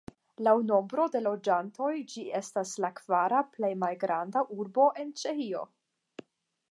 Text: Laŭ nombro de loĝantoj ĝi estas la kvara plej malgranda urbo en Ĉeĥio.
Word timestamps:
Laŭ 0.45 0.53
nombro 0.69 1.03
de 1.15 1.19
loĝantoj 1.25 1.91
ĝi 2.13 2.23
estas 2.39 2.73
la 2.85 2.91
kvara 3.01 3.43
plej 3.57 3.71
malgranda 3.83 4.43
urbo 4.63 4.87
en 5.05 5.13
Ĉeĥio. 5.25 5.63